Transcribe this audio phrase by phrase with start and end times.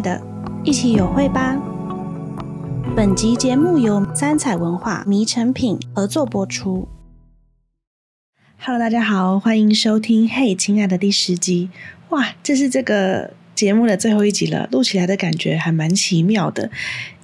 [0.00, 0.22] 的，
[0.64, 1.56] 一起有会吧。
[2.96, 6.88] 本集节目由三彩文化迷成品合作播出。
[8.60, 11.70] Hello，大家好，欢迎收听《嘿，亲爱的》第十集。
[12.10, 16.70] 哇，这是这个节目的最后一集了，录起来的感觉还蛮奇妙的，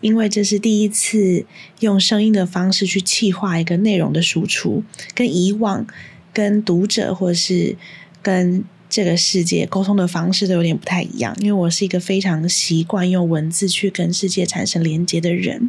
[0.00, 1.44] 因为这是第一次
[1.80, 5.86] 用声音的方式去气化一个内容的输出，跟以往
[6.32, 7.76] 跟读者或是
[8.22, 8.64] 跟
[8.94, 15.68] 这个世界沟通的方式都有点不太一样，因为我是一个非常习惯用文字去跟世界产生连接的人，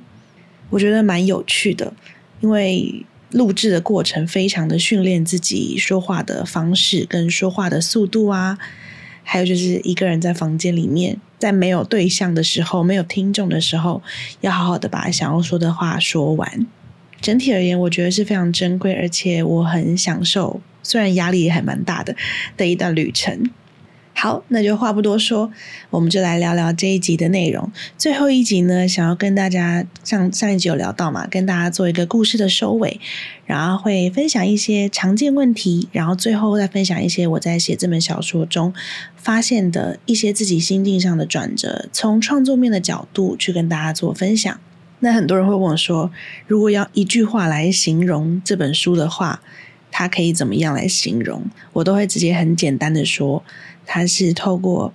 [0.70, 1.92] 我觉得蛮有趣的，
[2.40, 8.60] 因为录制的过程非常的训练自己说话的方式跟说话的速度啊，
[9.24, 14.04] 还有就是一个人在房间里面，在没有对象的时候，没有听众的时候，
[14.42, 16.68] 要好好的把想要说的话说完。
[17.26, 20.62] 整体而言，我觉得是非常珍贵，而且我很享受。
[20.84, 22.16] 虽然压力也还蛮大的
[22.56, 23.50] 的一段旅程。
[24.14, 25.52] 好，那就话不多说，
[25.90, 27.72] 我们就来聊聊这一集的内容。
[27.98, 33.02] 最后一集呢，想要跟大家上上一集有聊到嘛，跟大家做一个故事的收尾，
[33.48, 38.72] 然后会分享一些常见问题，然后最后再分享一些我在写这本小说中
[39.18, 44.60] 发现的一些自己心境上的转折，从创作面的角度去跟大家做分享。
[45.06, 46.12] 那很多人会问我说，
[46.48, 49.40] 如果要一句话来形容这本书的话，
[49.92, 51.44] 它可以怎么样来形容？
[51.74, 53.44] 我都会直接很简单的说，
[53.86, 54.92] 它是透过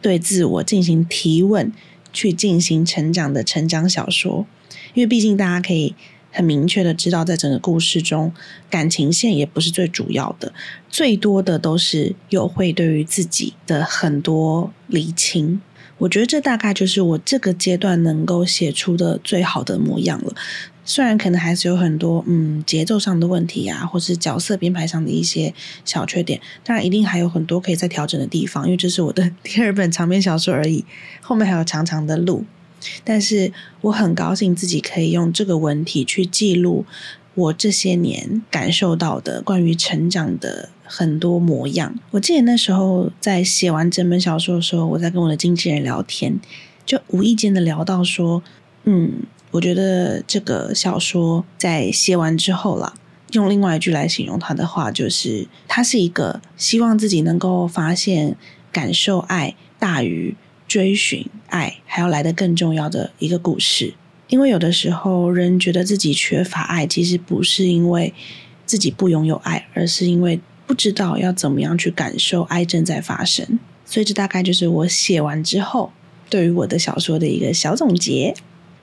[0.00, 1.70] 对自我进行提问
[2.10, 4.46] 去进行成长的成长小说。
[4.94, 5.94] 因为毕竟大家可以
[6.30, 8.32] 很明确的知道，在整个故事中，
[8.70, 10.54] 感情线也不是最主要的，
[10.88, 15.60] 最多的都是有会对于自己的很多理清。
[16.00, 20.34] 我觉得这大概就是我这个阶段能够写出的最好的模样了。
[20.82, 25.52] 虽然可能还是有很多嗯节奏上的问题啊，或是角色编排上的一些
[25.84, 30.84] 小缺点，当然一定还有很多可以再调整的地方，因为这是我的 第二本长篇小说而已，
[31.20, 32.44] 后面还有长长的路。
[33.04, 33.52] 但是
[33.82, 36.86] 我很高兴自己可以用这个文体去记录
[37.34, 41.94] 我这些年感受到的关于成长的很多模样。
[42.10, 46.40] 我记得那时候在写完整本小说的时候，我在跟我的经纪人聊天，
[46.84, 48.42] 就无意间的聊到说，
[48.84, 49.22] 嗯。
[49.52, 52.94] 我觉得这个小说在写完之后啦，
[53.32, 58.36] 用另外一句来形容它的话，就是它是一个希望自己能够发现、
[58.70, 60.36] 感受爱大于
[60.68, 63.94] 追寻爱还要来得更重要的一个故事。
[64.28, 68.14] 因为有的时候人觉得自己缺乏爱，其实不是因为
[68.64, 70.38] 自己不拥有爱，而是因为
[70.70, 73.58] 不知道要怎么样去感受爱正在发生。
[73.84, 75.90] 所以这大概就是我写完之后
[76.28, 78.32] 对于我的小说的一个小总结。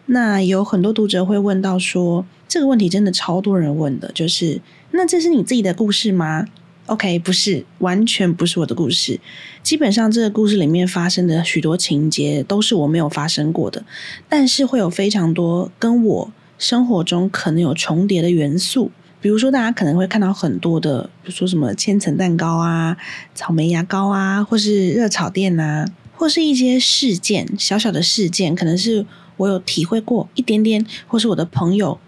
[0.07, 4.59] 那有很多读者会问到说，这个问题真的超多人问的，就是
[4.91, 6.45] 那这是你自己的故事吗
[6.87, 9.21] ？OK，不是，完全不是我的故事。
[9.63, 13.85] 基本上这个故事里面发生的许多情节都是我没有发生过的，
[14.27, 18.91] 但是会有非常多跟我生活中可能有重叠的元素。
[19.22, 22.97] 比如说，大家可能会看到很多的，比如说什么千层蛋糕啊、
[23.33, 25.85] 草莓牙膏啊，或是热炒店啊，
[26.16, 29.06] 或是一些事件，小小的事件，可能是。
[29.38, 32.00] 我有体会过一点点，或是我的朋友，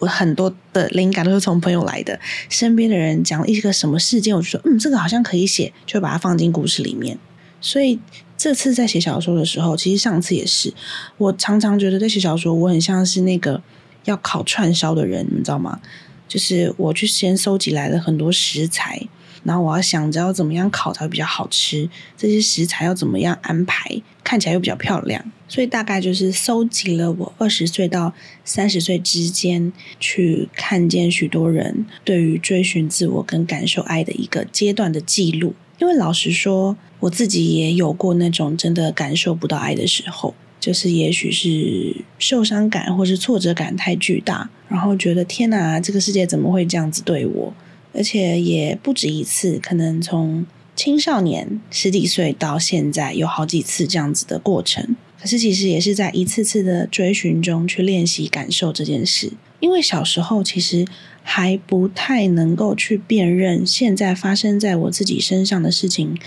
[0.00, 2.20] 我很多的灵感都是从朋友来的。
[2.50, 7.18] 身边的人讲了一个什么事件，我就说，嗯，这个好像可以写，就把它放进故事里面。
[7.58, 7.98] 所以
[8.36, 10.74] 这次在写小说的时候，其实上次也是，
[11.16, 13.62] 我常常觉得在写小说，我很像是那个
[14.04, 15.80] 要烤串烧的人，你知道吗？
[16.26, 19.08] 就是我去先收集来了很多食材。
[19.42, 21.86] 然后我要想着要怎么样烤才会比较好吃，
[22.16, 25.22] 这些食材要怎么样安排，看起来又比较漂亮。
[25.46, 29.70] 所以大概就是搜集了我二十岁到三十岁之间
[30.00, 35.54] 去看见许多人对于追寻自我跟感受爱的一个阶段的记录。
[35.78, 47.52] 因为老实说，我自己也有过那种真的感受不到爱的时候，就是也许是受伤感或是挫折感太巨大，然后觉得天哪，这个世界怎么会这样子对我？
[47.92, 54.96] 而且也不止一次，可能从青少年十几岁到现在，有好几次这样子的过程。
[55.20, 59.34] 可是其实也是在一次次的追寻中去练习感受这件事。
[59.60, 60.86] 因为小时候其实
[61.22, 66.18] 还不太能够去辨认现在发生在我自己身上的事情，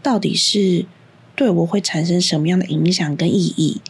[0.00, 0.86] 到底是
[1.36, 3.80] 对我会产生什么样的影响跟意义。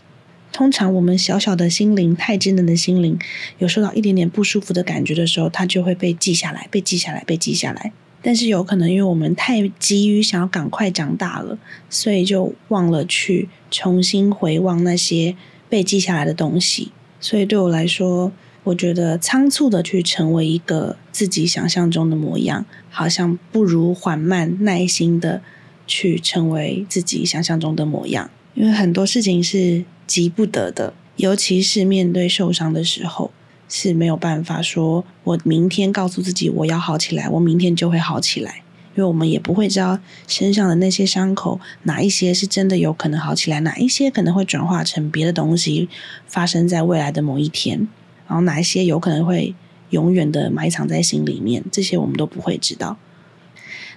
[0.52, 3.19] 通常我们小小的心灵，太稚嫩的心灵，
[3.58, 7.93] 有受到一点点不舒服的感觉的时候，它就会被记下来，被记下来，被记下来。
[8.23, 11.58] 但是有可能因为我们太急于想要赶快长大了，
[11.88, 15.35] 所以就忘了去重新回望那些
[15.70, 16.93] 被记下来的东西。
[17.20, 18.31] 所以对我来说，
[18.64, 25.41] 我觉得仓促的去成为一个自己想象中的模样，好像不如缓慢耐心的
[25.87, 28.31] 去成为自己想象中的模样。
[28.61, 33.31] 因为很多事情是急不得的，尤其是面对受伤的时候，
[33.71, 38.62] 是没有办法说我明天告诉自己我要好起来，我明天就会好起来。
[38.95, 39.99] 因为我们也不会知道
[40.29, 45.89] 身上的那些伤口哪一些是真的有可能好起来，哪一些可能会转化成别的东西，
[46.27, 47.89] 发生在未来的某一天，
[48.29, 49.55] 然后哪一些有可能会
[49.89, 52.99] 永远的埋藏在心里面，这些我们都不会知道。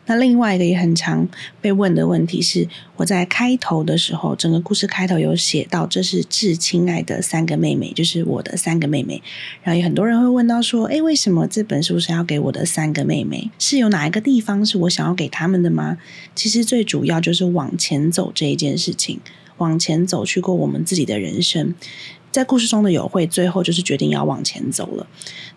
[0.05, 1.27] 那另外一个也很常
[1.61, 2.67] 被问的问题是，
[2.97, 9.21] 我在开头的时候，整个故事开头有写到，这是致亲爱的三个妹妹，就是我的三个妹妹。
[9.61, 13.49] 然后有很多人会问到说，诶，为什么这本书是要给我的三个妹妹？
[13.57, 15.97] 是有哪一个地方是我想要给他们的吗？
[16.35, 19.21] 其实最主要就是往前走这一件事情，
[19.57, 21.73] 往前走去过我们自己的人生。
[22.33, 25.05] 在故事中的友会最后就是决定要往前走了。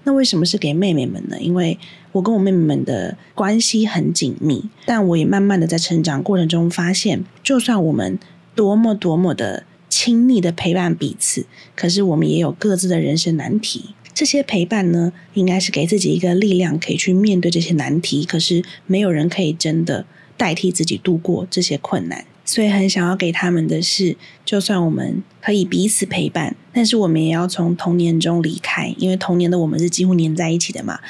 [0.04, 1.38] 那为什么是给妹妹们呢？
[1.40, 1.78] 因为
[2.12, 8.18] 我跟我妹妹们的关系很紧密，但我也慢慢的在成长过程中发现，就算我们
[8.54, 13.94] 多么多么的亲密的陪伴彼此，可是我们也有各自的人生难题。
[14.12, 18.26] 这些陪伴呢，应该是给自己一个力量，可以去面对这些难题。
[18.26, 20.04] 可是没有人可以真的
[20.36, 22.26] 代替自己度过这些困难。
[22.46, 31.00] 所以很想要给他们的是，就算我们可以彼此陪伴，但是我们也要从童年中离开，因为童年的我们是几乎黏在一起的嘛。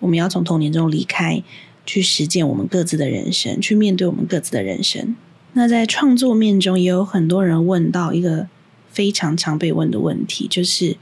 [0.00, 1.42] 我们要从童年中离开，
[1.86, 5.16] 去实践我们各自的人生，去面对我们各自的人生。
[5.54, 8.48] 那在创作面中，也有很多人问到一个
[8.90, 10.96] 非常常被问的问题，就是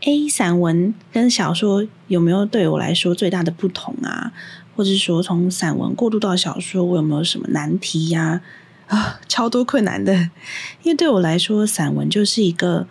[0.00, 4.32] 诶，散文跟小说有没有对我来说最大的不同啊？
[4.74, 8.40] 或者说从散文过渡到小说，我有没有什么难题呀？
[8.92, 10.12] 啊超多困难的，
[10.82, 12.86] 因为对我来说，散文就是一个，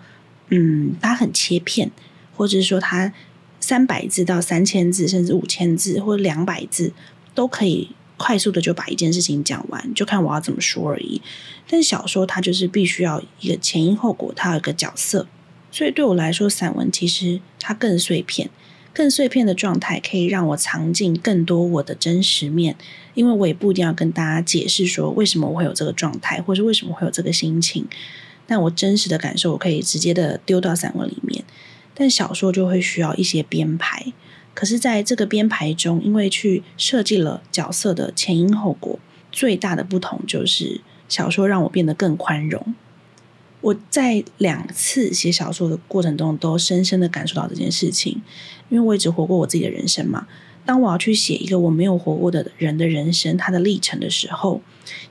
[0.49, 1.91] 嗯，它很切片，
[2.35, 3.13] 或者是说它
[3.59, 6.91] 三百字到三千字，甚至五千字或者两百字，
[7.35, 11.21] 都可以快速的就把一件事情讲完，就看我要怎么说而已。
[11.69, 15.27] 但小说它就是必须要一个前因后果，它有一个角色，
[15.71, 18.49] 所以对我来说，散文其实它更碎片。
[18.93, 22.75] 更碎片的状态可以让我藏进更多我的真实面，
[23.13, 27.87] 因为我也不一定要跟大家解释说为什么我会有这个状态，或是为什么会有这个心情。
[28.45, 31.43] 但我真实的感受，我可以直接的丢到散文里面。
[31.93, 34.11] 但小说就会需要一些编排，
[34.53, 38.99] 可是在这个编排中，因为去设计了角色的前因后果，
[39.31, 42.75] 最大的不同就是小说让我变得更宽容。
[43.61, 48.21] 我在两次写小说的过程中，都深深的感受到这件事情，
[48.69, 50.27] 因为我一直活过我自己的人生嘛。
[50.63, 54.61] 当我要去写一个我没有活过的人的人生，他的历程的时候，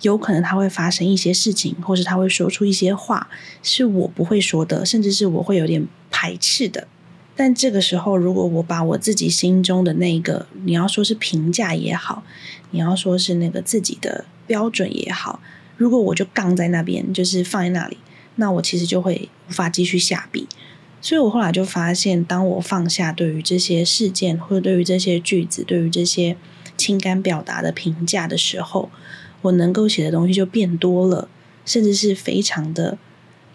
[0.02, 3.28] 有可能他会发生一些事情，或是他会说出一些话，
[3.62, 6.86] 是我不会说的，甚至是我会有点排斥的。
[7.34, 12.22] 但这个时候，如果我把我自己心中的那个，你要说是评价也好，
[12.70, 15.40] 你要说是那个自己的标准也好，
[15.76, 17.96] 如果我就杠在那边，就是放在那里。
[18.40, 20.48] 那我其实就会无法继续下笔，
[21.02, 26.38] 所以我后来就发现，当我放下对于这些事件，或者对于这些句子，对于这些
[26.78, 28.90] 情感表达的评价的时候，
[29.42, 31.28] 我能够写的东西就变多了，
[31.66, 32.96] 甚至是非常的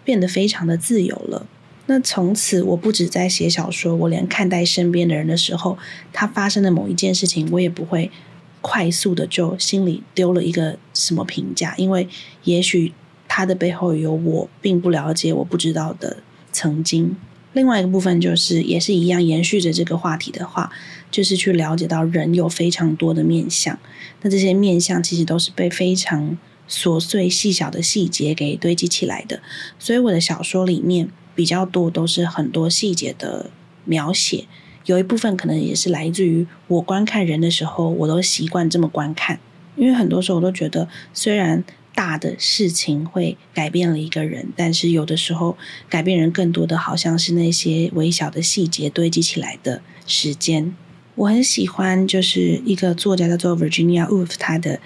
[0.04, 1.48] 变得非常的自由了。
[1.86, 5.76] 那从此，我不止在写小说，我连看待身边的人的时候，
[6.12, 8.12] 他发生的某一件事情，我也不会
[8.60, 12.08] 快速的就心里丢了一个什么评价，因为
[12.44, 12.92] 也许。
[13.36, 16.16] 它的背后有我并不了解、我不知道的
[16.52, 17.14] 曾经。
[17.52, 20.72] 另外一个部分就是，也是一样延续着这个话题的话，
[21.10, 23.78] 就是去了解到人有非常多的面相。
[24.22, 29.42] 那这些面相其实都是被非常琐碎细小的细节给堆积起来的。
[29.78, 33.50] 所以我的小说里面比较多都是很多细节的
[33.84, 34.46] 描写，
[34.86, 39.38] 有一部分可能也是来自于我观看人的时候，我都习惯这么观看。
[39.76, 41.62] 因为很多时候我都觉得，虽然
[41.96, 45.56] 大的事情会改变了一个人，但是有的时候
[45.88, 50.76] 改变人更多的好像是那些微小的细节堆积起来的时间。
[51.14, 54.78] 我很喜欢，就是一个作家叫做 Virginia Woolf，他的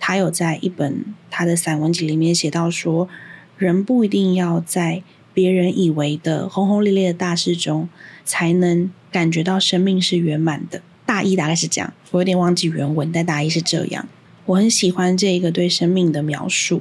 [0.00, 3.06] 他有在一本他的散文集里面写到说，
[3.58, 5.02] 人不一定要在
[5.34, 7.90] 别人以为的轰轰烈烈的大事中
[8.24, 10.80] 才能感觉到生命是圆满的。
[11.04, 14.08] 大意大概是这样，我有点忘记原文，但大意是这样。
[14.48, 16.80] 我很喜欢这一个对生命的描述，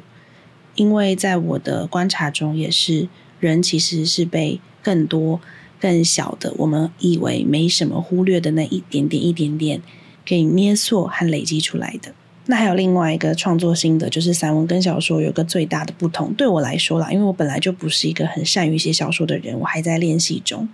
[0.75, 3.09] 因为在我的观察中，也是
[3.41, 5.41] 人其实是被更多、
[5.77, 9.81] 更小的我们以为没什么忽略的那一点点、一点点
[10.24, 12.13] 给捏塑和累积出来的。
[12.45, 16.33] 那还有另外一个创作心得，就是散文跟小说有个最大的不同。
[16.36, 20.69] 对我来说啦，因为我本来就不是一个很善于写小说的人，我还在练习中。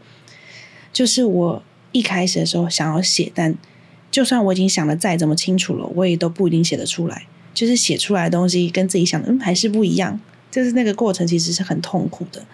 [0.91, 3.55] 就是我一开始的时候想要写，但
[4.13, 7.24] 就算我已经想得再怎么清楚了，我也都不一定写得出来。
[7.51, 10.20] 就是写出来的东西跟自己想的，嗯，还是不一样。
[10.51, 12.46] 就是那个过程其实是很痛苦的。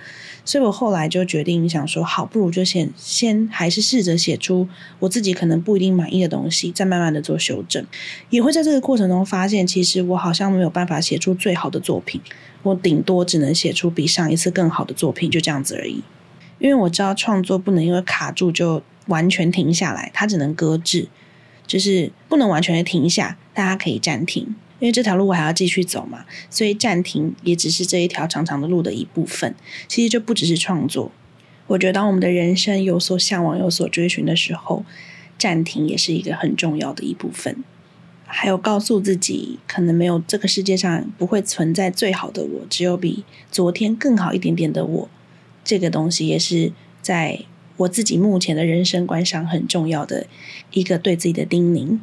[0.45, 7.85] 所以我后来就决定想说，好，不如就先先还是试着写出我自己可能不一定满意的东西，再慢慢的做修正。
[8.29, 12.21] 也会在这个过程中发现，其实我好像没有办法写出最好的作品，
[12.63, 16.01] 我顶多只能写出比上一次更好的作品，就这样子而已。
[16.57, 21.07] 因为我知道创作不能因为卡住就完全停下来，它只能搁置，
[21.69, 24.55] 就是不能完全的停下，大家可以暂停。
[24.79, 29.53] 因为这条路我还要继续走嘛，所以暂停也只是这一条长长的路的一部分。
[29.87, 31.11] 其实就不只是创作，
[31.67, 34.85] 我觉得当我们的人生有所向往、有所追寻的时候，
[35.37, 37.63] 暂停也是一个很重要的一部分。
[38.25, 45.09] 还有告诉自己，可能没有这个世界上不会存在最好的我，只有比昨天更好一点点的我。
[45.65, 46.71] 这个东西也是
[47.01, 47.39] 在
[47.79, 50.27] 我自己目前的人生观上很重要的
[50.71, 51.99] 一个对自己的叮咛。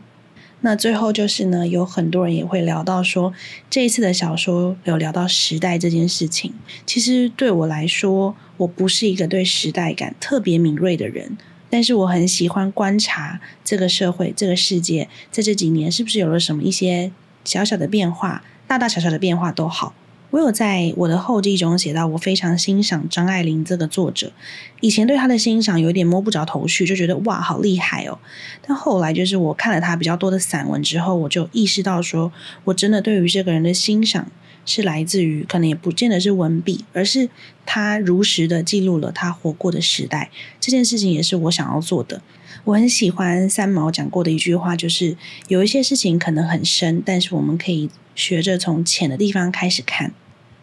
[0.62, 3.32] 那最后就是呢，有很多人也会聊到说，
[3.68, 6.54] 这一次的小说有聊到时代这件事情。
[6.86, 11.36] 其实对我来说，我不是一个对时代感特别敏锐的人，
[11.68, 17.12] 但是我很喜欢观察这个社会、这个世界在这几年是不是有了什么一些
[17.44, 19.94] 小小的变化，大大小小的变化都好。
[20.30, 24.32] 我有在我的后记中写到，我非常欣赏张爱玲这个作者。
[24.80, 28.18] 以前对她的欣赏有点摸不着头绪，就觉得哇，好厉害哦。
[28.66, 32.32] 但后来就是我看了她比较多的散文之后，我就意识到说，
[32.64, 34.30] 我真的对于这个人的欣赏
[34.66, 37.30] 是来自于，可能也不见得是文笔，而是
[37.64, 40.30] 他如实的记录了他活过的时代。
[40.60, 42.20] 这件事情也是我想要做的。
[42.64, 45.16] 我很喜欢三毛讲过的一句话，就是
[45.48, 47.88] 有一些事情可能很深，但是我们可以。
[48.16, 50.10] 学着从浅的地方开始看，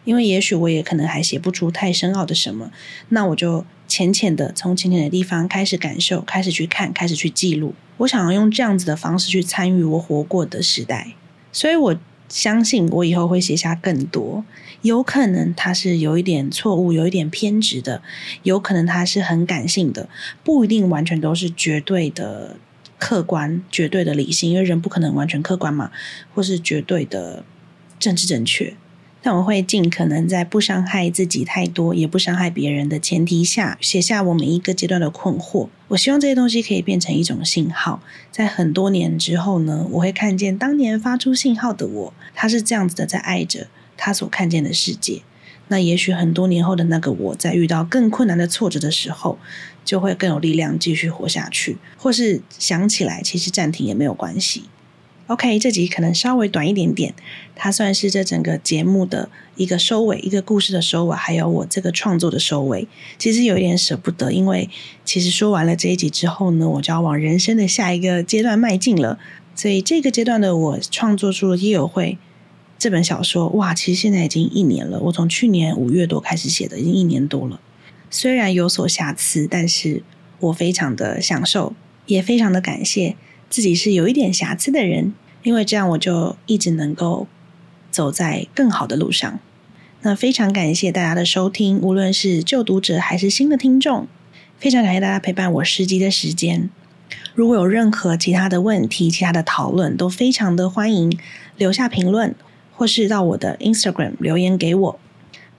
[0.02, 2.72] 因为也许我也可能还写不出太深奥的什么，
[3.10, 7.72] 那我就浅浅的从浅浅的地方开始感受，开始去看，开始去记录。
[7.98, 11.14] 我想要用这样子的方式去参与我活过的时代，
[11.52, 11.96] 所以我
[12.28, 14.44] 相信我以后会写下更多。
[14.82, 18.02] 有可能他是有一点错误，有一点偏执的，
[18.42, 20.08] 有可能他是很感性的，
[20.42, 22.56] 不一定完全都是绝对的。
[22.96, 25.90] 客观、绝对的理性，因为人不可能完全客观嘛，
[26.32, 27.44] 或是绝对的
[27.98, 28.74] 政治正确。
[29.26, 35.70] 但我会尽可能在不伤害自己太多，也不伤害别人的前提下，写下我每一个阶段的困惑。
[35.88, 45.22] 我希望这些东西可以变成一种信号，在很多年之后呢，我会看见当年发出信号的我，他是这样子的，在爱着他所看见的世界。
[45.68, 49.38] 那也许很多年后的那个我在遇到更困难的挫折的时候，
[49.82, 54.64] 就会更有力量继续活下去，或是想起来其实暂停也没有关系。
[55.26, 57.14] OK，这集可能稍微短一点点，
[57.56, 62.86] 它算是这整个节目的一个收尾，一个故事的收尾，还有我这个创作的收尾。
[63.16, 64.68] 其实有一点舍不得，因为
[65.02, 69.18] 其实说完了这一集之后呢，我就要往人生的下一个阶段迈进了。
[69.54, 72.18] 所以这个阶段的我创作出了《夜友会》。
[72.76, 75.00] 这本小说哇，其实现在已经一年了。
[75.00, 77.58] 我从去年五月多开始写的，已经一年多了。
[78.10, 80.02] 虽然有所瑕疵，但是
[80.40, 81.72] 我非常的享受，
[82.04, 83.16] 也非常的感谢
[83.54, 87.28] 自己是有一点瑕疵的人，因为这样我就一直能够
[87.88, 89.38] 走在更好的路上。
[90.02, 94.08] 那非常感谢大家的收听，无论是旧读者还是新的听众，
[94.58, 96.68] 非常感谢大家陪伴我十集的时间。
[97.36, 101.16] 如果有任何其他的问题、其他的讨论，都非常的欢迎
[101.56, 102.34] 留下评论。
[102.76, 104.98] 或是到我的 Instagram 留言给我，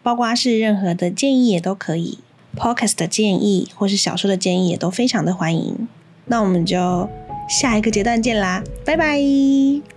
[0.04, 2.20] 包括是任何的建议也都可以
[2.58, 5.88] ，Podcast 的建议或是小说的建议也都非常的欢迎。
[6.26, 7.10] 那我们就
[7.48, 9.95] 下一个阶段见啦，拜拜。